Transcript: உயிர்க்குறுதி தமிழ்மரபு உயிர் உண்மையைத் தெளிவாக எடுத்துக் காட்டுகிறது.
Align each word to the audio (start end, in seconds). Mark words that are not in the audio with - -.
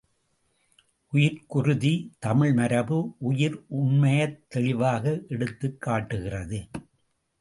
உயிர்க்குறுதி 1.13 1.91
தமிழ்மரபு 2.25 3.13
உயிர் 3.17 3.63
உண்மையைத் 3.67 4.49
தெளிவாக 4.49 5.19
எடுத்துக் 5.27 5.81
காட்டுகிறது. 5.81 6.67